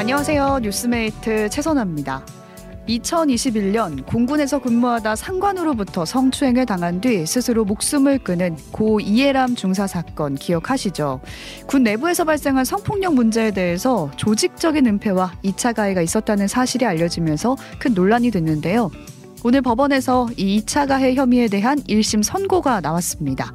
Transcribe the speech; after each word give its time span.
안녕하세요. 0.00 0.60
뉴스메이트 0.62 1.50
최선아입니다. 1.50 2.24
2021년 2.88 4.06
공군에서 4.06 4.58
근무하다 4.58 5.14
상관으로부터 5.14 6.06
성추행을 6.06 6.64
당한 6.64 7.02
뒤 7.02 7.26
스스로 7.26 7.66
목숨을 7.66 8.20
끊은 8.20 8.56
고 8.72 8.98
이예람 8.98 9.54
중사 9.56 9.86
사건 9.86 10.36
기억하시죠? 10.36 11.20
군 11.66 11.82
내부에서 11.82 12.24
발생한 12.24 12.64
성폭력 12.64 13.12
문제에 13.12 13.50
대해서 13.50 14.10
조직적인 14.16 14.86
은폐와 14.86 15.32
2차 15.44 15.74
가해가 15.74 16.00
있었다는 16.00 16.48
사실이 16.48 16.86
알려지면서 16.86 17.58
큰 17.78 17.92
논란이 17.92 18.30
됐는데요. 18.30 18.90
오늘 19.44 19.60
법원에서 19.60 20.30
이 20.38 20.62
2차 20.62 20.88
가해 20.88 21.14
혐의에 21.14 21.46
대한 21.46 21.78
1심 21.78 22.22
선고가 22.22 22.80
나왔습니다. 22.80 23.52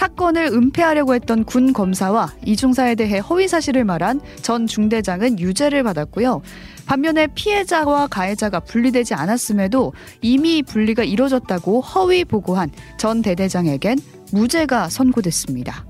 사건을 0.00 0.46
은폐하려고 0.46 1.14
했던 1.14 1.44
군 1.44 1.74
검사와 1.74 2.32
이 2.46 2.52
중사에 2.52 2.94
대해 2.94 3.18
허위 3.18 3.48
사실을 3.48 3.84
말한 3.84 4.22
전 4.40 4.66
중대장은 4.66 5.38
유죄를 5.38 5.82
받았고요. 5.82 6.40
반면에 6.86 7.26
피해자와 7.26 8.06
가해자가 8.06 8.60
분리되지 8.60 9.12
않았음에도 9.12 9.92
이미 10.22 10.62
분리가 10.62 11.04
이뤄졌다고 11.04 11.82
허위 11.82 12.24
보고한 12.24 12.70
전 12.96 13.20
대대장에겐 13.20 13.98
무죄가 14.32 14.88
선고됐습니다. 14.88 15.84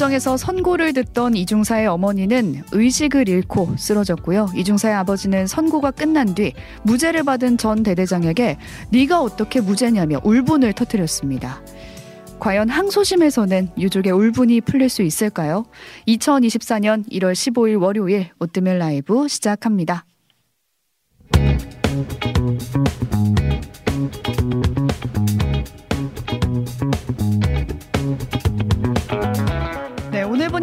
법정에서 0.00 0.38
선고를 0.38 0.94
듣던 0.94 1.34
이중사의 1.34 1.86
어머니는 1.86 2.62
의식을 2.72 3.28
잃고 3.28 3.74
쓰러졌고요. 3.76 4.48
이중사의 4.56 4.94
아버지는 4.94 5.46
선고가 5.46 5.90
끝난 5.90 6.34
뒤 6.34 6.54
무죄를 6.84 7.22
받은 7.24 7.58
전 7.58 7.82
대대장에게 7.82 8.56
네가 8.90 9.20
어떻게 9.20 9.60
무죄냐며 9.60 10.20
울분을 10.24 10.72
터뜨렸습니다. 10.72 11.62
과연 12.38 12.70
항소심에서는 12.70 13.72
유족의 13.76 14.12
울분이 14.12 14.62
풀릴 14.62 14.88
수 14.88 15.02
있을까요? 15.02 15.66
2024년 16.08 17.06
1월 17.10 17.32
15일 17.32 17.82
월요일 17.82 18.30
오뜨밀 18.38 18.78
라이브 18.78 19.28
시작합니다. 19.28 20.06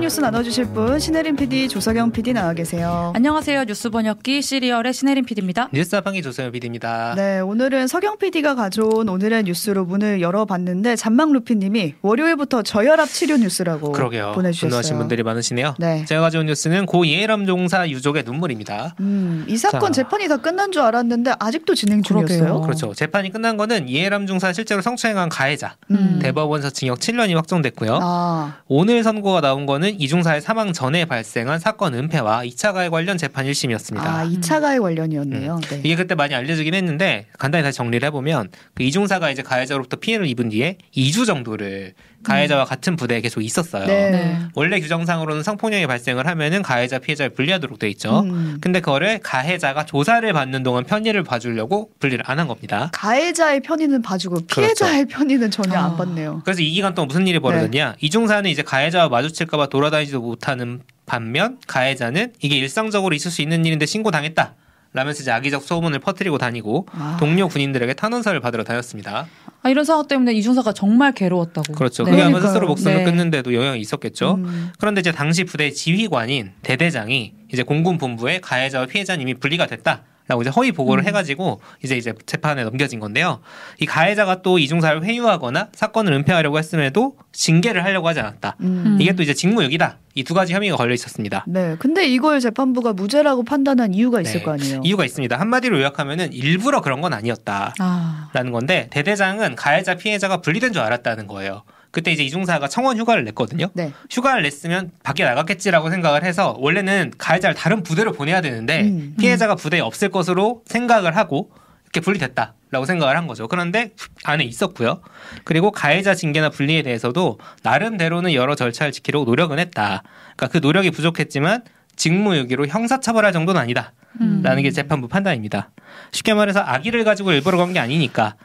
뉴스 0.07 0.21
나눠주실 0.21 0.65
분 0.67 0.99
신혜림 0.99 1.35
PD, 1.35 1.67
조석영 1.67 2.11
PD 2.11 2.31
나와 2.33 2.53
계세요. 2.53 3.11
안녕하세요. 3.15 3.65
뉴스 3.65 3.89
번역기 3.89 4.41
시리얼의 4.41 4.93
신혜림 4.93 5.25
PD입니다. 5.25 5.69
뉴스 5.73 5.95
하방기 5.95 6.21
조석영 6.21 6.53
PD입니다. 6.53 7.13
네, 7.15 7.39
오늘은 7.41 7.87
석영 7.87 8.17
PD가 8.17 8.55
가져온 8.55 9.09
오늘의 9.09 9.43
뉴스로 9.43 9.83
문을 9.83 10.21
열어봤는데 10.21 10.95
잔망 10.95 11.33
루피님이 11.33 11.95
월요일부터 12.01 12.61
저혈압 12.61 13.09
치료 13.09 13.35
뉴스라고 13.35 13.91
그러게요. 13.91 14.31
보내주셨어요. 14.33 14.69
분노하신 14.69 14.97
분들이 14.97 15.23
많으시네요. 15.23 15.75
네. 15.77 16.05
제가 16.05 16.21
가져온 16.21 16.45
뉴스는 16.45 16.85
고 16.85 17.03
이해람 17.03 17.45
종사 17.45 17.89
유족의 17.89 18.23
눈물입니다. 18.23 18.95
음, 19.01 19.45
이 19.49 19.57
사건 19.57 19.91
자. 19.91 20.03
재판이 20.03 20.29
다 20.29 20.37
끝난 20.37 20.71
줄 20.71 20.83
알았는데 20.83 21.33
아직도 21.37 21.75
진행 21.75 22.01
중이었어요. 22.01 22.61
그렇죠. 22.61 22.93
재판이 22.93 23.33
끝난 23.33 23.57
거는 23.57 23.89
이해람 23.89 24.25
종사 24.25 24.53
실제로 24.53 24.81
성추행한 24.81 25.27
가해자 25.27 25.75
음. 25.91 26.19
대법원서 26.21 26.69
징역 26.69 26.99
7년이 26.99 27.35
확정됐고요. 27.35 27.99
아. 28.01 28.59
오늘 28.67 29.03
선고가 29.03 29.41
나온 29.41 29.65
건 29.65 29.77
건은 29.77 29.96
이중사의 29.97 30.41
사망 30.41 30.73
전에 30.73 31.05
발생한 31.05 31.59
사건 31.59 31.93
은폐와 31.93 32.43
2차 32.45 32.73
가해 32.73 32.89
관련 32.89 33.17
재판 33.17 33.45
1심이었습니다. 33.45 33.99
아, 33.99 34.25
2차 34.25 34.61
가해 34.61 34.79
관련이었네요. 34.79 35.55
음. 35.55 35.61
네. 35.61 35.81
이게 35.83 35.95
그때 35.95 36.15
많이 36.15 36.33
알려지긴 36.35 36.73
했는데 36.73 37.27
간단히 37.37 37.63
다시 37.63 37.77
정리를 37.77 38.05
해보면 38.07 38.49
그 38.73 38.83
이중사가 38.83 39.31
이제 39.31 39.41
가해자로부터 39.41 39.97
피해를 39.97 40.27
입은 40.27 40.49
뒤에 40.49 40.77
2주 40.95 41.25
정도를 41.25 41.93
가해자와 42.23 42.63
음. 42.63 42.67
같은 42.67 42.95
부대에 42.95 43.21
계속 43.21 43.41
있었어요. 43.41 43.85
네. 43.85 44.09
네. 44.11 44.39
원래 44.55 44.79
규정상으로는 44.79 45.43
성폭력이 45.43 45.87
발생을 45.87 46.27
하면은 46.27 46.61
가해자 46.61 46.99
피해자를 46.99 47.33
분리하도록 47.33 47.77
돼 47.79 47.89
있죠. 47.89 48.21
음. 48.21 48.57
근데 48.59 48.79
그거를 48.79 49.19
가해자가 49.19 49.85
조사를 49.85 50.31
받는 50.33 50.63
동안 50.63 50.83
편의를 50.83 51.23
봐주려고 51.23 51.91
분리를 51.99 52.23
안 52.27 52.37
한 52.37 52.47
겁니다. 52.47 52.89
가해자의 52.93 53.61
편의는 53.61 54.01
봐주고 54.01 54.41
피해자의 54.47 55.05
그렇죠. 55.05 55.17
편의는 55.17 55.49
전혀 55.51 55.77
아. 55.77 55.85
안 55.85 55.97
받네요. 55.97 56.41
그래서 56.45 56.61
이 56.61 56.69
기간 56.71 56.93
동안 56.93 57.07
무슨 57.07 57.25
일이 57.27 57.39
벌어졌냐? 57.39 57.91
네. 57.91 57.97
이중사는 57.99 58.49
이제 58.49 58.61
가해자와 58.61 59.09
마주칠까봐 59.09 59.67
돌아다니지도 59.69 60.21
못하는 60.21 60.81
반면 61.07 61.57
가해자는 61.65 62.33
이게 62.41 62.57
일상적으로 62.57 63.15
있을 63.15 63.31
수 63.31 63.41
있는 63.41 63.65
일인데 63.65 63.85
신고 63.87 64.11
당했다. 64.11 64.53
라면서 64.97 65.21
이제 65.21 65.31
악의적 65.31 65.61
소문을 65.61 65.99
퍼뜨리고 65.99 66.39
다니고 66.39 66.87
아. 66.91 67.17
동료 67.19 67.47
군인들에게 67.47 67.93
탄원서를 67.93 68.39
받으러 68.39 68.63
다녔습니다. 68.63 69.27
아, 69.61 69.69
이런 69.69 69.85
상황 69.85 70.07
때문에 70.07 70.33
이중사가 70.33 70.73
정말 70.73 71.11
괴로웠다고. 71.13 71.73
그렇죠. 71.73 72.03
네. 72.03 72.11
그게 72.11 72.23
아마 72.23 72.41
스스로 72.41 72.67
목숨을 72.67 72.97
네. 72.97 73.03
끊는데도 73.03 73.53
영향이 73.53 73.79
있었겠죠. 73.79 74.35
음. 74.35 74.71
그런데 74.79 75.01
이제 75.01 75.11
당시 75.11 75.43
부대 75.43 75.69
지휘관인 75.69 76.53
대대장이 76.63 77.33
이제 77.53 77.61
공군 77.63 77.97
본부에 77.97 78.39
가해자와 78.39 78.87
피해자님이 78.87 79.35
분리가 79.35 79.67
됐다. 79.67 80.03
라고 80.27 80.41
이제 80.41 80.49
허위 80.49 80.71
보고를 80.71 81.03
음. 81.03 81.07
해가지고 81.07 81.61
이제 81.83 81.95
이제 81.97 82.13
재판에 82.25 82.63
넘겨진 82.63 82.99
건데요. 82.99 83.39
이 83.79 83.85
가해자가 83.85 84.41
또 84.41 84.59
이중사를 84.59 85.03
회유하거나 85.03 85.69
사건을 85.73 86.13
은폐하려고 86.13 86.57
했음에도 86.57 87.15
징계를 87.31 87.83
하려고 87.83 88.07
하지 88.07 88.19
않았다. 88.19 88.57
음. 88.61 88.97
이게 88.99 89.13
또 89.13 89.23
이제 89.23 89.33
직무유기다. 89.33 89.97
이 90.15 90.23
두 90.23 90.33
가지 90.33 90.53
혐의가 90.53 90.75
걸려 90.75 90.93
있었습니다. 90.95 91.45
네. 91.47 91.75
근데 91.79 92.07
이걸 92.07 92.39
재판부가 92.39 92.91
무죄라고 92.93 93.43
판단한 93.43 93.93
이유가 93.93 94.19
있을 94.19 94.39
네. 94.39 94.43
거 94.43 94.51
아니에요? 94.51 94.81
이유가 94.83 95.05
있습니다. 95.05 95.39
한마디로 95.39 95.79
요약하면은 95.79 96.33
일부러 96.33 96.81
그런 96.81 97.01
건 97.01 97.13
아니었다라는 97.13 97.73
아. 97.79 98.29
건데 98.51 98.87
대대장은 98.89 99.55
가해자 99.55 99.95
피해자가 99.95 100.41
분리된 100.41 100.73
줄 100.73 100.81
알았다는 100.81 101.27
거예요. 101.27 101.63
그때 101.97 102.11
이제 102.11 102.21
이중사가 102.21 102.67
청원 102.67 102.95
휴가를 102.99 103.23
냈거든요. 103.23 103.71
네. 103.73 103.91
휴가를 104.11 104.43
냈으면 104.43 104.91
밖에 105.01 105.23
나갔겠지라고 105.23 105.89
생각을 105.89 106.23
해서 106.23 106.55
원래는 106.59 107.11
가해자를 107.17 107.55
다른 107.55 107.81
부대로 107.81 108.11
보내야 108.11 108.41
되는데 108.41 108.81
음, 108.81 108.85
음. 108.85 109.15
피해자가 109.19 109.55
부대에 109.55 109.79
없을 109.79 110.09
것으로 110.09 110.61
생각을 110.67 111.17
하고 111.17 111.49
이렇게 111.85 112.01
분리됐다라고 112.01 112.85
생각을 112.85 113.17
한 113.17 113.25
거죠. 113.25 113.47
그런데 113.47 113.93
안에 114.25 114.43
있었고요. 114.43 115.01
그리고 115.43 115.71
가해자 115.71 116.13
징계나 116.13 116.51
분리에 116.51 116.83
대해서도 116.83 117.39
나름대로는 117.63 118.35
여러 118.35 118.53
절차를 118.53 118.91
지키려고 118.91 119.25
노력은 119.25 119.57
했다. 119.57 120.03
그러니까 120.35 120.47
그 120.49 120.59
노력이 120.59 120.91
부족했지만 120.91 121.63
직무유기로 121.95 122.67
형사처벌할 122.67 123.33
정도는 123.33 123.59
아니다. 123.59 123.93
음. 124.21 124.43
라는 124.43 124.61
게 124.61 124.69
재판부 124.69 125.07
판단입니다. 125.07 125.71
쉽게 126.11 126.35
말해서 126.35 126.59
악의를 126.59 127.03
가지고 127.05 127.31
일부러 127.31 127.57
건게 127.57 127.79
아니니까 127.79 128.35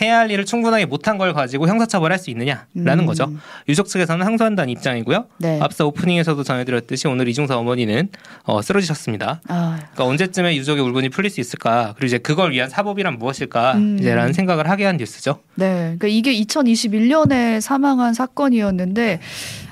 해야 0.00 0.18
할 0.18 0.30
일을 0.30 0.44
충분하게 0.44 0.86
못한 0.86 1.18
걸 1.18 1.32
가지고 1.32 1.68
형사처벌할 1.68 2.18
수 2.18 2.30
있느냐라는 2.30 3.00
음. 3.00 3.06
거죠. 3.06 3.32
유족 3.68 3.88
측에서는 3.88 4.24
항소한다는 4.24 4.70
입장이고요. 4.70 5.26
네. 5.38 5.60
앞서 5.60 5.86
오프닝에서도 5.86 6.42
전해드렸듯이 6.42 7.08
오늘 7.08 7.28
이중사 7.28 7.56
어머니는 7.58 8.08
어, 8.44 8.62
쓰러지셨습니다. 8.62 9.40
아. 9.48 9.76
그러니까 9.76 10.04
언제쯤에 10.04 10.56
유족의 10.56 10.82
울분이 10.82 11.10
풀릴 11.10 11.30
수 11.30 11.40
있을까? 11.40 11.94
그리고 11.96 12.06
이제 12.06 12.18
그걸 12.18 12.52
위한 12.52 12.68
사법이란 12.68 13.18
무엇일까? 13.18 13.74
음. 13.74 13.98
이제라는 14.00 14.32
생각을 14.32 14.68
하게 14.68 14.84
한 14.84 14.96
뉴스죠. 14.96 15.40
네, 15.54 15.94
그러니까 15.98 16.08
이게 16.08 16.34
2021년에 16.34 17.60
사망한 17.60 18.14
사건이었는데 18.14 19.20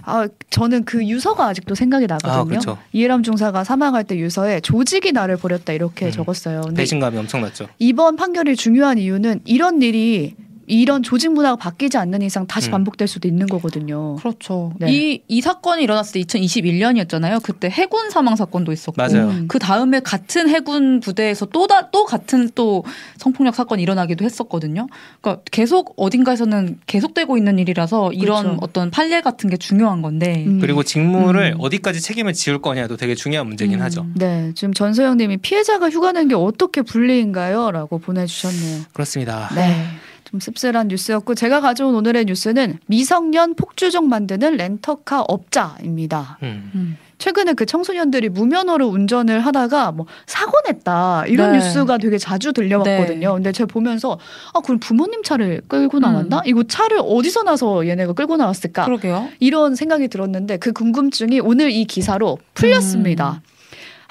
아, 0.04 0.28
저는 0.50 0.84
그 0.84 1.06
유서가 1.06 1.46
아직도 1.46 1.74
생각이 1.74 2.06
나거든요. 2.06 2.32
아, 2.32 2.44
그렇죠. 2.44 2.78
이해람 2.92 3.22
중사가 3.22 3.64
사망할 3.64 4.04
때 4.04 4.16
유서에 4.16 4.60
조직이 4.60 5.12
나를 5.12 5.36
버렸다 5.36 5.72
이렇게 5.72 6.06
음. 6.06 6.10
적었어요. 6.10 6.62
배신감이 6.76 7.16
엄청났죠. 7.18 7.68
이번 7.78 8.16
판결이 8.16 8.56
중요한 8.56 8.98
이유는 8.98 9.40
이런 9.44 9.82
일이 9.82 10.34
이런 10.70 11.02
조직 11.02 11.32
문화가 11.32 11.56
바뀌지 11.56 11.98
않는 11.98 12.22
이상 12.22 12.46
다시 12.46 12.70
음. 12.70 12.72
반복될 12.72 13.06
수도 13.08 13.28
있는 13.28 13.46
거거든요. 13.46 14.16
그렇죠. 14.16 14.72
네. 14.78 14.90
이, 14.90 15.22
이 15.28 15.40
사건이 15.40 15.82
일어났을 15.82 16.12
때 16.12 16.20
2021년이었잖아요. 16.20 17.42
그때 17.42 17.68
해군 17.68 18.08
사망 18.10 18.36
사건도 18.36 18.72
있었고. 18.72 18.94
맞아요. 18.96 19.32
그 19.48 19.58
다음에 19.58 20.00
같은 20.00 20.48
해군 20.48 21.00
부대에서 21.00 21.46
또, 21.46 21.66
다, 21.66 21.90
또 21.90 22.04
같은 22.06 22.48
또 22.54 22.84
성폭력 23.18 23.54
사건이 23.54 23.82
일어나기도 23.82 24.24
했었거든요. 24.24 24.86
그러니까 25.20 25.42
계속 25.50 25.92
어딘가에서는 25.96 26.78
계속되고 26.86 27.36
있는 27.36 27.58
일이라서 27.58 28.12
이런 28.12 28.42
그렇죠. 28.42 28.58
어떤 28.62 28.90
판례 28.90 29.20
같은 29.20 29.50
게 29.50 29.56
중요한 29.58 30.00
건데. 30.00 30.44
음. 30.46 30.58
그리고 30.60 30.82
직무를 30.82 31.52
음. 31.56 31.60
어디까지 31.60 32.00
책임을 32.00 32.32
지울 32.32 32.62
거냐도 32.62 32.96
되게 32.96 33.14
중요한 33.14 33.46
문제긴 33.46 33.80
음. 33.80 33.82
하죠. 33.82 34.06
네. 34.14 34.52
지금 34.54 34.72
전소영 34.72 35.18
님이 35.18 35.36
피해자가 35.36 35.90
휴가 35.90 36.12
낸 36.12 36.30
게 36.30 36.34
어떻게 36.36 36.82
불리인가요? 36.82 37.70
라고 37.72 37.98
보내주셨네요. 37.98 38.82
그렇습니다. 38.92 39.50
네. 39.54 39.84
좀 40.24 40.40
씁쓸한 40.40 40.88
뉴스였고 40.88 41.34
제가 41.34 41.60
가져온 41.60 41.94
오늘의 41.94 42.26
뉴스는 42.26 42.78
미성년 42.86 43.54
폭주족 43.54 44.06
만드는 44.06 44.56
렌터카 44.56 45.22
업자입니다. 45.22 46.38
음. 46.42 46.70
음. 46.74 46.98
최근에 47.20 47.52
그 47.52 47.66
청소년들이 47.66 48.30
무면허로 48.30 48.86
운전을 48.86 49.40
하다가 49.40 49.92
뭐 49.92 50.06
사고 50.26 50.52
냈다 50.66 51.26
이런 51.26 51.52
네. 51.52 51.58
뉴스가 51.58 51.98
되게 51.98 52.16
자주 52.18 52.52
들려왔거든요. 52.52 53.28
네. 53.28 53.34
근데 53.34 53.52
제가 53.52 53.66
보면서 53.66 54.18
아 54.54 54.60
그럼 54.60 54.80
부모님 54.80 55.22
차를 55.22 55.60
끌고 55.68 55.98
음. 55.98 56.00
나왔나? 56.00 56.38
음. 56.38 56.42
이거 56.46 56.62
차를 56.62 56.98
어디서 57.02 57.42
나서 57.42 57.86
얘네가 57.86 58.14
끌고 58.14 58.36
나왔을까? 58.38 58.86
그러게요. 58.86 59.28
이런 59.38 59.74
생각이 59.74 60.08
들었는데 60.08 60.56
그 60.56 60.72
궁금증이 60.72 61.40
오늘 61.40 61.70
이 61.70 61.84
기사로 61.84 62.38
풀렸습니다. 62.54 63.42
음. 63.44 63.59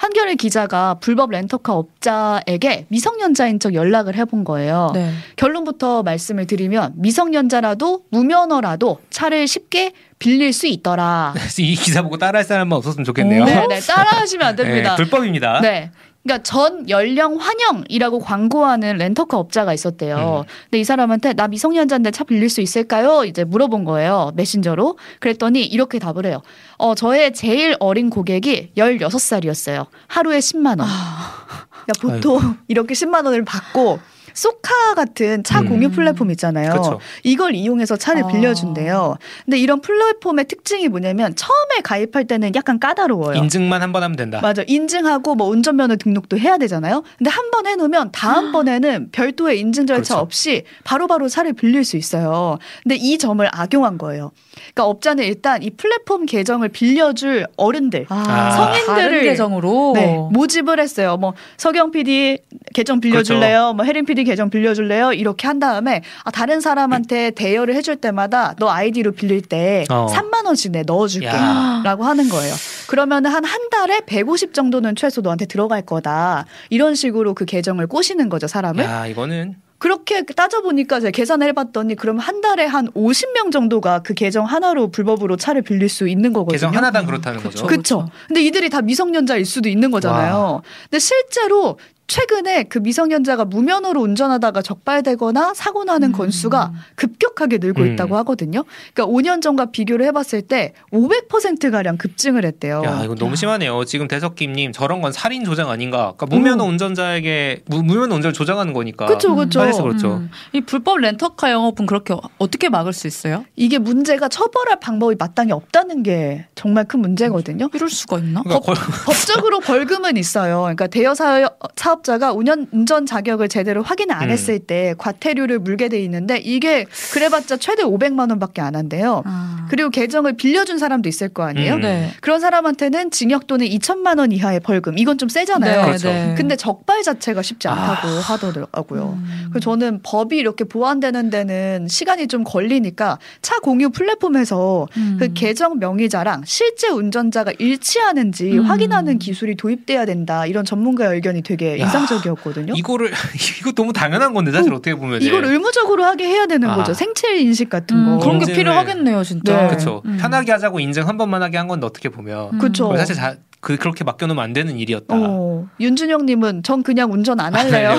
한겨레 0.00 0.36
기자가 0.36 0.94
불법 0.94 1.30
렌터카 1.30 1.74
업자에게 1.74 2.86
미성년자인 2.88 3.60
척 3.60 3.74
연락을 3.74 4.16
해본 4.16 4.44
거예요. 4.44 4.92
네. 4.94 5.12
결론부터 5.36 6.02
말씀을 6.02 6.46
드리면 6.46 6.94
미성년자라도 6.96 8.04
무면허라도 8.08 8.98
차를 9.10 9.46
쉽게 9.46 9.92
빌릴 10.18 10.54
수 10.54 10.66
있더라. 10.68 11.34
이 11.58 11.74
기사 11.74 12.00
보고 12.00 12.16
따라할 12.16 12.44
사람만 12.44 12.78
없었으면 12.78 13.04
좋겠네요. 13.04 13.44
네, 13.44 13.66
네 13.68 13.80
따라하시면 13.80 14.46
안 14.46 14.56
됩니다. 14.56 14.90
네, 14.90 14.96
불법입니다. 14.96 15.60
네. 15.60 15.90
그러니까 16.22 16.42
전 16.42 16.88
연령 16.90 17.36
환영이라고 17.36 18.18
광고하는 18.18 18.98
렌터카 18.98 19.38
업자가 19.38 19.72
있었대요. 19.72 20.44
음. 20.46 20.50
근데 20.64 20.80
이 20.80 20.84
사람한테 20.84 21.32
나 21.32 21.48
미성년자인데 21.48 22.10
차 22.10 22.24
빌릴 22.24 22.50
수 22.50 22.60
있을까요? 22.60 23.24
이제 23.24 23.44
물어본 23.44 23.84
거예요. 23.84 24.32
메신저로. 24.34 24.98
그랬더니 25.18 25.64
이렇게 25.64 25.98
답을 25.98 26.26
해요. 26.26 26.42
어, 26.76 26.94
저의 26.94 27.32
제일 27.32 27.74
어린 27.80 28.10
고객이 28.10 28.72
16살이었어요. 28.76 29.86
하루에 30.08 30.38
10만 30.38 30.78
원. 30.80 30.82
아. 30.82 31.66
그러니까 31.86 32.00
보통 32.00 32.38
아이고. 32.38 32.54
이렇게 32.68 32.94
10만 32.94 33.24
원을 33.24 33.44
받고 33.44 33.98
소카 34.34 34.94
같은 34.94 35.42
차 35.44 35.60
음. 35.60 35.68
공유 35.68 35.90
플랫폼 35.90 36.30
있잖아요. 36.30 36.72
그쵸. 36.72 37.00
이걸 37.22 37.54
이용해서 37.54 37.96
차를 37.96 38.24
아. 38.24 38.26
빌려준대요. 38.26 39.16
근데 39.44 39.58
이런 39.58 39.80
플랫폼의 39.80 40.46
특징이 40.46 40.88
뭐냐면 40.88 41.34
처음에 41.36 41.80
가입할 41.82 42.26
때는 42.26 42.54
약간 42.54 42.78
까다로워요. 42.80 43.34
인증만 43.36 43.82
한 43.82 43.90
번 43.92 44.02
하면 44.04 44.16
된다. 44.16 44.38
맞아. 44.40 44.62
인증하고 44.66 45.34
뭐 45.34 45.48
운전면허 45.48 45.96
등록도 45.96 46.38
해야 46.38 46.56
되잖아요. 46.58 47.02
근데 47.18 47.30
한 47.30 47.50
번 47.50 47.66
해놓으면 47.66 48.12
다음번에는 48.12 49.08
별도의 49.10 49.58
인증 49.58 49.86
절차 49.86 50.14
그렇죠. 50.14 50.22
없이 50.22 50.62
바로바로 50.84 51.18
바로 51.20 51.28
차를 51.28 51.52
빌릴 51.54 51.84
수 51.84 51.96
있어요. 51.96 52.58
근데 52.84 52.94
이 52.94 53.18
점을 53.18 53.44
악용한 53.50 53.98
거예요. 53.98 54.30
그러니까 54.54 54.84
업자는 54.86 55.24
일단 55.24 55.62
이 55.64 55.70
플랫폼 55.70 56.26
계정을 56.26 56.68
빌려줄 56.68 57.46
어른들, 57.56 58.06
아, 58.08 58.72
성인들을 58.86 59.22
계정으로 59.24 59.92
네, 59.96 60.16
모집을 60.30 60.78
했어요. 60.78 61.16
뭐 61.16 61.34
서경 61.56 61.90
PD 61.90 62.38
계정 62.74 63.00
빌려줄래요? 63.00 63.58
그렇죠. 63.60 63.74
뭐 63.74 63.84
혜린 63.84 64.04
PD 64.04 64.19
계정 64.24 64.50
빌려줄래요? 64.50 65.12
이렇게 65.12 65.46
한 65.46 65.58
다음에 65.58 66.02
아, 66.24 66.30
다른 66.30 66.60
사람한테 66.60 67.32
대여를 67.32 67.74
해줄 67.74 67.96
때마다 67.96 68.54
너 68.58 68.70
아이디로 68.70 69.12
빌릴 69.12 69.42
때 69.42 69.84
어. 69.90 70.06
3만 70.10 70.46
원씩 70.46 70.72
내 70.72 70.82
넣어줄게라고 70.82 72.04
하는 72.04 72.28
거예요. 72.28 72.54
그러면 72.88 73.26
한 73.26 73.40
한 73.44 73.68
달에 73.70 74.00
150 74.06 74.54
정도는 74.54 74.94
최소 74.96 75.20
너한테 75.22 75.46
들어갈 75.46 75.82
거다. 75.82 76.44
이런 76.68 76.94
식으로 76.94 77.34
그 77.34 77.44
계정을 77.44 77.86
꼬시는 77.88 78.28
거죠 78.28 78.46
사람을. 78.46 78.84
야 78.84 79.06
이거는 79.06 79.56
그렇게 79.78 80.22
따져보니까 80.24 81.00
제가 81.00 81.10
계산을 81.10 81.48
해봤더니 81.48 81.94
그럼 81.96 82.18
한 82.18 82.42
달에 82.42 82.66
한 82.66 82.88
50명 82.88 83.50
정도가 83.50 84.00
그 84.00 84.12
계정 84.14 84.44
하나로 84.44 84.90
불법으로 84.90 85.36
차를 85.38 85.62
빌릴 85.62 85.88
수 85.88 86.06
있는 86.06 86.32
거거든요. 86.34 86.52
계정 86.54 86.76
하나당 86.76 87.06
그렇다는 87.06 87.42
거죠. 87.42 87.66
그렇죠. 87.66 88.08
근데 88.28 88.42
이들이 88.42 88.68
다 88.68 88.82
미성년자일 88.82 89.46
수도 89.46 89.68
있는 89.70 89.90
거잖아요. 89.90 90.34
와. 90.34 90.62
근데 90.90 90.98
실제로 90.98 91.78
최근에 92.10 92.64
그 92.64 92.78
미성년자가 92.78 93.44
무면허로 93.44 94.00
운전하다가 94.00 94.62
적발되거나 94.62 95.54
사고 95.54 95.84
나는 95.84 96.08
음. 96.08 96.12
건수가 96.12 96.72
급격하게 96.96 97.58
늘고 97.58 97.82
음. 97.82 97.92
있다고 97.92 98.16
하거든요. 98.16 98.64
그러니까 98.92 99.14
5년 99.16 99.40
전과 99.40 99.66
비교를 99.66 100.04
해봤을 100.06 100.42
때 100.42 100.72
500% 100.92 101.70
가량 101.70 101.98
급증을 101.98 102.44
했대요. 102.44 102.82
야 102.84 103.02
이거 103.04 103.14
너무 103.14 103.36
심하네요. 103.36 103.84
지금 103.84 104.08
대석김님 104.08 104.72
저런 104.72 105.02
건 105.02 105.12
살인 105.12 105.44
조장 105.44 105.70
아닌가? 105.70 106.14
그러니까 106.16 106.26
무면허 106.26 106.64
음. 106.64 106.70
운전자에게 106.70 107.62
무, 107.66 107.84
면허 107.84 108.16
운전을 108.16 108.32
조장하는 108.32 108.72
거니까. 108.72 109.06
그렇죠, 109.06 109.36
그렇죠. 109.36 109.60
그렇죠. 109.60 110.14
음. 110.14 110.30
이 110.52 110.60
불법 110.62 110.98
렌터카 110.98 111.52
영업은 111.52 111.86
그렇게 111.86 112.16
어떻게 112.38 112.68
막을 112.68 112.92
수 112.92 113.06
있어요? 113.06 113.44
이게 113.54 113.78
문제가 113.78 114.28
처벌할 114.28 114.80
방법이 114.80 115.14
마땅히 115.16 115.52
없다는 115.52 116.02
게 116.02 116.46
정말 116.56 116.86
큰 116.86 116.98
문제거든요. 116.98 117.68
이럴 117.72 117.88
수가 117.88 118.18
있나? 118.18 118.42
그러니까 118.42 118.66
법, 118.66 118.76
법적으로 119.06 119.60
벌금은 119.60 120.16
있어요. 120.16 120.62
그러니까 120.62 120.88
대여 120.88 121.14
사업 121.14 121.99
사업자가 122.00 122.32
운전, 122.32 122.66
운전 122.72 123.06
자격을 123.06 123.48
제대로 123.48 123.82
확인 123.82 124.10
안 124.10 124.24
음. 124.24 124.30
했을 124.30 124.58
때 124.58 124.94
과태료를 124.98 125.58
물게 125.60 125.88
돼 125.88 126.00
있는데 126.00 126.38
이게 126.38 126.86
그래봤자 127.12 127.58
최대 127.58 127.82
500만 127.82 128.30
원밖에 128.30 128.60
안 128.60 128.74
한대요. 128.74 129.22
아. 129.24 129.66
그리고 129.70 129.90
계정을 129.90 130.36
빌려준 130.36 130.78
사람도 130.78 131.08
있을 131.08 131.28
거 131.28 131.44
아니에요. 131.44 131.74
음. 131.74 131.80
네. 131.80 132.10
그런 132.20 132.40
사람한테는 132.40 133.10
징역 133.10 133.46
또는 133.46 133.66
2천만 133.66 134.18
원 134.18 134.32
이하의 134.32 134.60
벌금. 134.60 134.98
이건 134.98 135.18
좀 135.18 135.28
세잖아요. 135.28 135.80
네, 135.80 135.86
그렇죠. 135.86 136.08
네. 136.08 136.34
근데 136.36 136.56
적발 136.56 137.02
자체가 137.02 137.42
쉽지 137.42 137.68
않다고 137.68 138.08
아. 138.08 138.20
하더라고요. 138.20 139.18
음. 139.18 139.46
그래서 139.50 139.60
저는 139.60 140.00
법이 140.02 140.36
이렇게 140.36 140.64
보완되는 140.64 141.30
데는 141.30 141.86
시간이 141.88 142.26
좀 142.26 142.44
걸리니까 142.44 143.18
차 143.42 143.58
공유 143.60 143.90
플랫폼에서 143.90 144.88
음. 144.96 145.16
그 145.20 145.32
계정 145.34 145.78
명의자랑 145.78 146.42
실제 146.46 146.88
운전자가 146.88 147.52
일치하는지 147.58 148.58
음. 148.58 148.64
확인하는 148.64 149.18
기술이 149.18 149.56
도입돼야 149.56 150.04
된다. 150.06 150.46
이런 150.46 150.64
전문가의 150.64 151.14
의견이 151.14 151.42
되게 151.42 151.78
야. 151.78 151.89
인상적이었어요. 151.98 152.30
이었거든요. 152.32 152.72
이거를 152.76 153.12
이거 153.60 153.72
너무 153.72 153.92
당연한 153.92 154.32
건데 154.32 154.52
사실 154.52 154.72
어, 154.72 154.76
떻게 154.76 154.94
보면 154.94 155.22
이걸 155.22 155.44
의무적으로 155.44 156.04
하게 156.04 156.26
해야 156.26 156.46
되는 156.46 156.68
아. 156.68 156.76
거죠. 156.76 156.94
생체 156.94 157.38
인식 157.38 157.68
같은 157.68 157.96
음, 157.96 158.18
거 158.18 158.18
그런 158.18 158.38
게 158.38 158.52
필요하겠네요, 158.52 159.22
진짜. 159.24 159.62
네. 159.62 159.68
그렇죠. 159.68 160.02
음. 160.04 160.18
편하게 160.20 160.52
하자고 160.52 160.80
인증 160.80 161.06
한 161.08 161.16
번만 161.16 161.42
하게 161.42 161.58
한 161.58 161.68
건데 161.68 161.86
어떻게 161.86 162.08
보면 162.08 162.58
그렇죠. 162.58 162.96
사실 162.96 163.14
자, 163.14 163.36
그 163.60 163.76
그렇게 163.76 164.04
맡겨놓으면 164.04 164.42
안 164.42 164.54
되는 164.54 164.78
일이었다. 164.78 165.14
어, 165.14 165.66
윤준영님은 165.80 166.62
전 166.62 166.82
그냥 166.82 167.12
운전 167.12 167.40
안 167.40 167.54
할래요. 167.54 167.90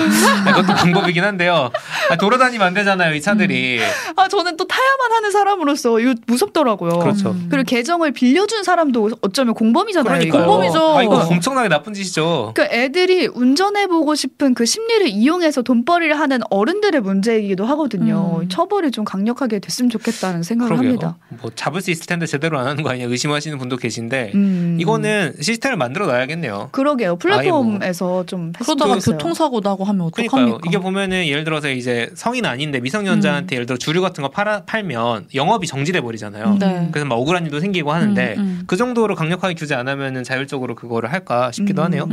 아, 0.46 0.54
그것도 0.54 0.74
방법이긴 0.76 1.24
한데요. 1.24 1.70
아, 2.10 2.16
돌아다니면 2.18 2.66
안 2.68 2.74
되잖아요, 2.74 3.14
이 3.14 3.22
차들이. 3.22 3.80
음. 3.80 3.84
아 4.16 4.28
저는 4.28 4.58
또 4.58 4.66
타야만 4.66 5.12
하는 5.12 5.30
사람으로서 5.32 6.00
이거 6.00 6.16
무섭더라고요. 6.26 6.98
그렇죠. 7.00 7.32
음. 7.32 7.48
그리고 7.52 7.64
계정을 7.68 8.12
빌려준 8.12 8.64
사람도 8.64 9.12
어쩌면 9.22 9.54
공범이잖아요. 9.54 10.12
그러니까요. 10.12 10.46
공범이죠. 10.46 10.98
아, 10.98 11.04
이거 11.04 11.18
엄청나게 11.28 11.70
나쁜 11.70 11.94
짓이죠. 11.94 12.54
그 12.56 12.64
애들이 12.64 13.28
운전해보고 13.28 14.16
싶은 14.16 14.56
그 14.56 14.66
심리를 14.66 15.08
이용해서 15.10 15.62
돈벌이를 15.62 16.20
하는 16.20 16.40
어른들의 16.50 17.02
문제이기도 17.02 17.66
하거든요. 17.68 18.40
음. 18.42 18.50
처벌이 18.50 18.90
좀 18.90 19.06
강력하게 19.06 19.60
됐으면 19.60 19.92
좋겠다는 19.92 20.42
생각을 20.42 20.70
그러게요. 20.70 20.90
합니다. 20.90 21.18
뭐 21.42 21.52
잡을 21.54 21.82
수 21.82 21.92
있을 21.92 22.08
텐데 22.08 22.26
제대로 22.26 22.58
안 22.58 22.66
하는 22.66 22.84
거 22.84 22.90
아니냐 22.90 23.06
의심하시는 23.06 23.58
분도 23.60 23.78
계신데 23.78 24.32
음. 24.34 24.78
이거는 24.80 25.34
시스템을 25.52 25.78
만들어 25.78 26.08
놔야겠네요. 26.08 26.70
그러게요. 26.72 27.18
플랫폼에서 27.18 28.06
뭐. 28.06 28.26
좀 28.26 28.54
그러다가 28.54 28.96
교통사고 28.96 29.62
나고 29.62 29.84
하면 29.84 30.08
어떡합니까? 30.08 30.60
이게 30.66 30.78
보면은 30.78 31.28
예를 31.28 31.44
들어서 31.44 31.70
이제 31.70 32.10
성인 32.16 32.46
아닌데 32.46 32.80
미성년자한테 32.80 33.54
음. 33.54 33.58
예를 33.58 33.66
들어 33.66 33.78
주류 33.78 34.02
같은 34.02 34.22
거 34.22 34.30
팔아, 34.30 34.64
팔면 34.66 35.28
영업이 35.34 35.68
정지돼 35.68 36.02
버리잖아요. 36.02 36.58
네. 36.60 36.90
그래서 36.92 37.06
막 37.08 37.16
억울한 37.16 37.46
일도 37.46 37.60
생기고 37.60 37.92
하는데 37.92 38.36
음, 38.38 38.42
음. 38.42 38.64
그 38.68 38.78
정도로 38.78 39.16
강력하게 39.16 39.56
규제 39.56 39.76
안 39.76 39.88
하면은 39.88 40.24
자율적으로 40.24 40.76
그거를 40.76 41.12
할까 41.12 41.52
싶기도 41.52 41.82
음, 41.82 41.86
하네요. 41.86 42.08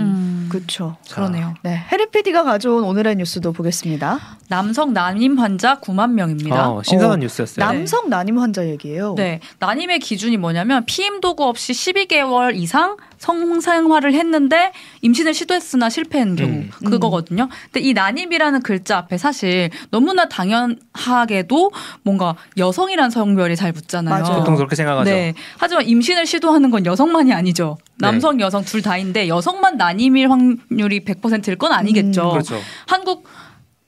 음. 0.48 0.50
그렇죠. 0.50 0.96
그러네요. 1.10 1.54
네. 1.62 1.82
해리 1.92 2.10
PD가 2.10 2.42
가져온 2.42 2.84
오늘의 2.84 3.16
뉴스도 3.16 3.52
보겠습니다. 3.52 4.18
남성 4.48 4.92
난임 4.92 5.38
환자 5.38 5.78
9만 5.80 6.12
명입니다. 6.12 6.70
어, 6.70 6.82
신선한 6.82 7.18
어, 7.18 7.20
뉴스였어요. 7.20 7.64
남성 7.64 8.08
난임 8.08 8.38
환자 8.38 8.66
얘기예요. 8.66 9.14
네. 9.16 9.40
난임의 9.58 10.00
기준이 10.00 10.36
뭐냐면 10.38 10.84
피임 10.86 11.20
도구 11.20 11.44
없이 11.44 11.72
12개월 11.72 12.56
이상 12.56 12.96
성생활을 13.18 14.14
했는데 14.14 14.72
임신을 15.02 15.34
시도했으나 15.34 15.90
실패한 15.90 16.36
경우 16.36 16.50
음. 16.50 16.70
그거거든요. 16.84 17.48
근데 17.64 17.80
이 17.80 17.92
난임이라는 17.92 18.62
글자 18.62 18.98
앞에 18.98 19.18
사실 19.18 19.70
너무나 19.90 20.28
당연하게도 20.28 21.70
뭔가 22.02 22.36
여성이란 22.56 23.10
성별이 23.10 23.56
잘 23.56 23.72
붙잖아요. 23.72 24.22
맞아요. 24.22 24.38
보통 24.38 24.56
그렇게 24.56 24.76
생각하죠. 24.76 25.10
네. 25.10 25.34
하지만 25.58 25.86
임신을 25.86 26.26
시도하는 26.26 26.70
건 26.70 26.86
여성만이 26.86 27.32
아니죠. 27.32 27.76
남성, 27.98 28.36
네. 28.36 28.44
여성 28.44 28.64
둘 28.64 28.82
다인데 28.82 29.28
여성만 29.28 29.76
난임일 29.76 30.30
확률이 30.30 31.04
100%일 31.04 31.56
건 31.56 31.72
아니겠죠. 31.72 32.28
음. 32.28 32.30
그렇죠. 32.30 32.60
한국 32.86 33.26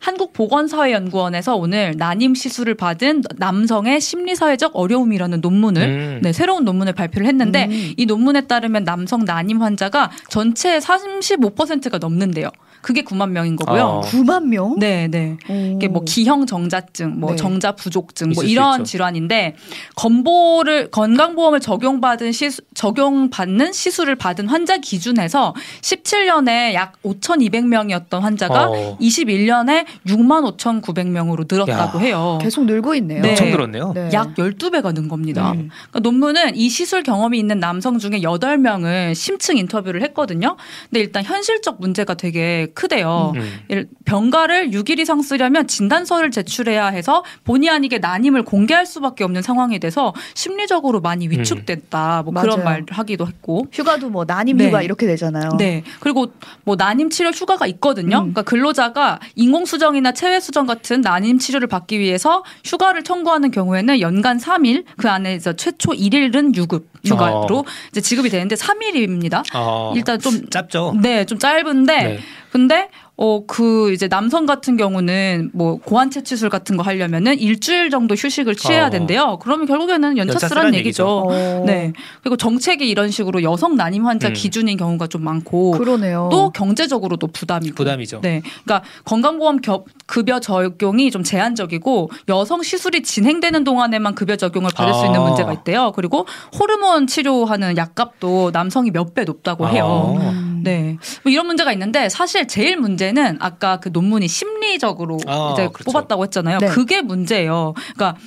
한국보건사회연구원에서 0.01 1.57
오늘 1.57 1.95
난임 1.97 2.35
시술을 2.35 2.75
받은 2.75 3.23
남성의 3.37 4.01
심리사회적 4.01 4.73
어려움이라는 4.75 5.41
논문을 5.41 5.83
음. 5.83 6.21
네, 6.23 6.33
새로운 6.33 6.65
논문을 6.65 6.95
발표를 6.95 7.27
했는데 7.27 7.67
음. 7.67 7.93
이 7.97 8.07
논문에 8.07 8.47
따르면 8.47 8.85
남성 8.85 9.25
난임 9.25 9.63
환자가 9.63 10.11
전체의 10.31 10.81
35%가 10.81 11.99
넘는데요. 11.99 12.49
그게 12.81 13.03
9만 13.03 13.31
명인 13.31 13.57
거고요. 13.57 13.83
어. 13.83 14.01
9만 14.03 14.47
명? 14.47 14.79
네, 14.79 15.09
네. 15.09 15.37
이게 15.49 15.89
뭐 15.89 16.03
기형 16.05 16.47
정자증, 16.47 17.21
뭐 17.21 17.31
네. 17.31 17.37
정자 17.37 17.73
부족증, 17.73 18.31
뭐 18.31 18.45
이런 18.45 18.85
질환인데 18.85 19.57
건보를 19.97 20.91
건강보험을 20.91 21.61
적용받은 21.61 22.33
시수, 22.33 22.63
적용받는 22.75 23.73
시술을 23.73 24.17
받은 24.17 24.49
환자 24.49 24.79
기준에서 24.79 25.55
17년에 25.83 26.75
약 26.75 26.95
5,200명이었던 27.03 28.21
환자가 28.21 28.71
어. 28.71 28.99
21년에 28.99 29.85
6만 30.07 30.57
5,900명으로 30.57 31.47
늘었다고 31.51 31.99
야. 31.99 32.03
해요. 32.03 32.39
계속 32.41 32.65
늘고 32.65 32.95
있네요. 32.97 33.23
네. 33.23 33.31
엄청 33.31 33.51
늘었네요. 33.51 33.93
네. 33.95 34.11
약 34.13 34.35
12배가 34.35 34.95
는 34.95 35.09
겁니다. 35.09 35.53
음. 35.53 35.69
그러니까 35.91 36.01
논문은 36.01 36.57
이 36.57 36.69
시술 36.69 37.03
경험이 37.03 37.39
있는 37.39 37.61
남성 37.61 37.99
중에 37.99 38.21
8명을 38.21 39.15
심층 39.15 39.57
인터뷰를 39.59 40.03
했거든요. 40.03 40.57
근데 40.89 41.01
일단 41.01 41.23
현실적 41.25 41.81
문제가 41.81 42.15
되게 42.15 42.69
크대요. 42.75 43.33
음. 43.37 43.87
병가를 44.05 44.71
6일 44.71 44.99
이상 44.99 45.23
쓰려면 45.23 45.67
진단서를 45.67 46.31
제출해야 46.31 46.89
해서 46.89 47.25
본의 47.45 47.71
아니게 47.71 47.99
난임을 47.99 48.45
공개할 48.45 48.87
수밖에 48.87 49.25
없는 49.25 49.43
상황이 49.43 49.79
돼서 49.79 50.13
심리적으로 50.35 51.01
많이 51.01 51.27
음. 51.27 51.33
위축됐다. 51.33 52.23
뭐 52.25 52.35
그런 52.35 52.65
말 52.65 52.85
하기도 52.89 53.27
했고. 53.27 53.67
휴가도 53.73 54.11
뭐 54.11 54.25
난임 54.25 54.57
네. 54.57 54.69
휴가 54.69 54.83
이렇게 54.83 55.07
되잖아요. 55.07 55.51
네. 55.59 55.83
그리고 56.01 56.33
뭐 56.65 56.77
난임 56.77 57.11
치료 57.11 57.31
휴가가 57.31 57.67
있거든요. 57.67 58.19
음. 58.19 58.33
그러니까 58.33 58.43
근로자가 58.43 59.21
인공수정이나 59.37 60.13
체외수정 60.13 60.67
같은 60.67 61.01
난임 61.01 61.39
치료를 61.39 61.69
받기 61.69 61.99
위해서 61.99 62.45
휴가를 62.65 63.03
청구하는 63.03 63.51
경우에는 63.51 64.01
연간 64.01 64.39
3일 64.39 64.85
그 64.97 65.09
안에서 65.09 65.55
최초 65.55 65.93
1일은 65.93 66.55
유급 66.57 66.90
휴가로 67.05 67.59
어. 67.59 67.65
이제 67.91 68.01
지급이 68.01 68.29
되는데 68.29 68.55
3일입니다. 68.55 69.45
어. 69.55 69.93
일단 69.97 70.19
좀 70.19 70.49
짧죠. 70.49 70.95
네, 71.01 71.25
좀 71.25 71.39
짧은데 71.39 72.03
네. 72.03 72.21
근데 72.51 72.89
어, 73.23 73.45
그 73.47 73.93
이제 73.93 74.09
남성 74.09 74.47
같은 74.47 74.79
경우는 74.79 75.51
뭐 75.53 75.77
고환 75.77 76.11
채취술 76.11 76.49
같은 76.49 76.79
거 76.79 76.83
하려면은 76.83 77.39
일주일 77.39 77.91
정도 77.91 78.15
휴식을 78.15 78.55
취해야 78.55 78.87
어. 78.87 78.91
된대요. 78.91 79.39
그러면 79.43 79.67
결국에는 79.67 80.17
연차 80.17 80.39
쓰란 80.49 80.75
얘기죠. 80.75 81.27
얘기죠. 81.29 81.65
네. 81.67 81.93
그리고 82.23 82.39
정책이 82.39 82.89
이런 82.89 83.11
식으로 83.11 83.43
여성 83.43 83.77
난임 83.77 84.07
환자 84.07 84.29
음. 84.29 84.33
기준인 84.33 84.79
경우가 84.79 85.09
좀 85.09 85.23
많고 85.23 85.73
그러네요. 85.73 86.31
또 86.33 86.51
경제적으로도 86.51 87.27
부담이고. 87.27 87.75
부담이죠. 87.75 88.23
네. 88.23 88.41
그러니까 88.65 88.89
건강보험 89.05 89.59
급여 90.07 90.41
적용이 90.41 91.11
좀 91.11 91.23
제한적이고 91.23 92.11
여성 92.31 92.63
시술이 92.63 93.03
진행되는 93.03 93.65
동안에만 93.65 94.15
급여 94.15 94.37
적용을 94.37 94.71
받을 94.75 94.95
아. 94.95 94.97
수 94.97 95.05
있는 95.05 95.21
아. 95.21 95.25
문제가 95.25 95.53
있대요. 95.53 95.93
그리고 95.95 96.27
호르몬 96.59 97.07
치료하는 97.07 97.77
약값도 97.77 98.51
남성이 98.55 98.91
몇 98.91 99.11
배 99.13 99.25
높다고 99.25 99.69
해요. 99.69 100.17
아. 100.21 100.50
네. 100.63 100.97
뭐 101.23 101.33
이런 101.33 101.47
문제가 101.47 101.73
있는데 101.73 102.09
사실 102.09 102.47
제일 102.47 102.77
문제는 102.77 103.39
아까 103.41 103.79
그 103.79 103.91
논문이 103.93 104.29
심리적으로 104.29 105.19
아, 105.27 105.51
이제 105.53 105.69
그렇죠. 105.69 105.85
뽑았다고 105.85 106.25
했잖아요. 106.25 106.59
네. 106.59 106.69
그게 106.69 107.03
문제예요. 107.03 107.75
그러니까 107.95 108.19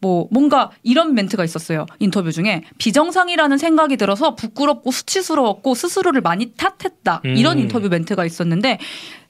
뭐 0.00 0.26
뭔가 0.30 0.70
이런 0.82 1.14
멘트가 1.14 1.44
있었어요. 1.44 1.86
인터뷰 1.98 2.32
중에 2.32 2.62
비정상이라는 2.78 3.58
생각이 3.58 3.96
들어서 3.96 4.34
부끄럽고 4.34 4.90
수치스러웠고 4.90 5.74
스스로를 5.74 6.22
많이 6.22 6.52
탓했다. 6.54 7.20
음. 7.26 7.36
이런 7.36 7.58
인터뷰 7.58 7.88
멘트가 7.88 8.24
있었는데 8.24 8.78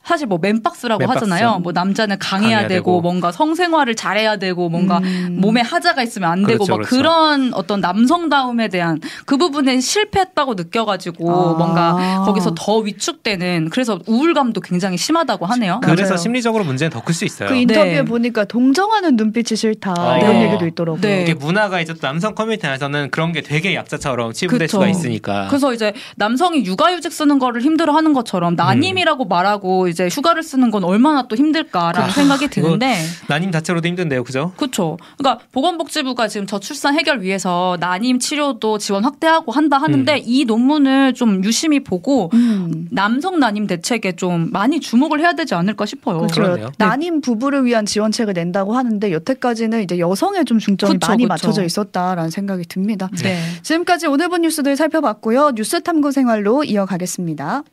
사실 0.04 0.26
뭐 0.26 0.38
맨박스라고 0.40 0.98
맨박스. 0.98 1.24
하잖아요. 1.24 1.58
뭐 1.60 1.72
남자는 1.72 2.18
강해야, 2.18 2.50
강해야 2.62 2.68
되고, 2.68 2.84
되고, 2.92 3.00
뭔가 3.00 3.30
성생활을 3.30 3.94
잘해야 3.94 4.36
되고 4.36 4.68
뭔가 4.68 4.98
음. 4.98 5.36
몸에 5.40 5.60
하자가 5.60 6.02
있으면 6.02 6.30
안 6.30 6.42
되고 6.44 6.64
그렇죠, 6.64 6.72
막 6.72 6.76
그렇죠. 6.78 6.96
그런 6.96 7.54
어떤 7.54 7.80
남성다움에 7.80 8.68
대한 8.68 8.98
그 9.26 9.36
부분에 9.36 9.78
실패했다고 9.80 10.54
느껴가지고 10.54 11.30
아. 11.30 11.52
뭔가 11.58 12.24
거기서 12.24 12.54
더 12.56 12.78
위축되는 12.78 13.68
그래서 13.70 14.00
우울감도 14.06 14.62
굉장히 14.62 14.96
심하다고 14.96 15.46
하네요. 15.46 15.80
그래서 15.82 16.02
맞아요. 16.04 16.16
심리적으로 16.16 16.64
문제는 16.64 16.90
더 16.90 17.00
클 17.02 17.14
수 17.14 17.24
있어요. 17.24 17.48
그 17.48 17.54
인터뷰에 17.54 17.84
네. 17.92 18.02
보니까 18.04 18.44
동정하는 18.44 19.16
눈빛이 19.16 19.56
싫다 19.56 19.94
아. 19.96 20.18
이런 20.18 20.32
네. 20.32 20.46
얘기도 20.48 20.66
있더라고요. 20.66 21.00
네. 21.02 21.22
이게 21.22 21.34
문화가 21.34 21.80
이제 21.80 21.94
남성 21.94 22.34
커뮤니티 22.34 22.66
안에서는 22.66 23.10
그런 23.10 23.32
게 23.32 23.42
되게 23.42 23.74
약자처럼 23.74 24.32
치부될 24.32 24.66
그쵸. 24.66 24.78
수가 24.78 24.88
있으니까. 24.88 25.46
그래서 25.48 25.72
이제 25.74 25.92
남성이 26.16 26.64
육아휴직 26.64 27.12
쓰는 27.12 27.38
거를 27.38 27.60
힘들어하는 27.62 28.12
것처럼 28.12 28.54
난임이라고 28.56 29.24
음. 29.24 29.28
말하고 29.28 29.88
이제 29.90 30.08
휴가를 30.08 30.42
쓰는 30.42 30.70
건 30.70 30.84
얼마나 30.84 31.26
또 31.28 31.36
힘들까라는 31.36 32.08
아, 32.08 32.12
생각이 32.12 32.48
드는데 32.48 32.96
난임 33.28 33.52
자체로도 33.52 33.86
힘든데요, 33.88 34.24
그죠? 34.24 34.52
그렇죠. 34.56 34.96
그러니까 35.18 35.44
보건복지부가 35.52 36.28
지금 36.28 36.46
저출산 36.46 36.98
해결 36.98 37.22
위해서 37.22 37.76
난임 37.80 38.18
치료도 38.18 38.78
지원 38.78 39.04
확대하고 39.04 39.52
한다 39.52 39.78
하는데 39.78 40.14
음. 40.14 40.22
이 40.24 40.44
논문을 40.44 41.14
좀 41.14 41.44
유심히 41.44 41.80
보고 41.80 42.30
음. 42.32 42.88
남성 42.90 43.38
난임 43.38 43.66
대책에 43.66 44.12
좀 44.12 44.48
많이 44.50 44.80
주목을 44.80 45.20
해야 45.20 45.32
되지 45.34 45.54
않을까 45.54 45.86
싶어요. 45.86 46.18
그렇죠. 46.18 46.56
네. 46.56 46.66
난임 46.78 47.20
부부를 47.20 47.64
위한 47.64 47.86
지원책을 47.86 48.34
낸다고 48.34 48.74
하는데 48.74 49.12
여태까지는 49.12 49.82
이제 49.82 49.98
여성에 49.98 50.44
좀 50.44 50.58
중점이 50.58 50.94
그쵸, 50.94 51.08
많이 51.08 51.24
그쵸. 51.24 51.28
맞춰져 51.28 51.64
있었다라는 51.64 52.30
생각이 52.30 52.64
듭니다. 52.66 53.08
네. 53.22 53.38
지금까지 53.62 54.06
오늘 54.06 54.28
본 54.28 54.42
뉴스들 54.42 54.76
살펴봤고요. 54.76 55.52
뉴스 55.54 55.82
탐구 55.82 56.12
생활로 56.12 56.64
이어가겠습니다. 56.64 57.64